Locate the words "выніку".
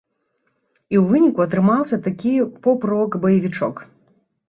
1.11-1.45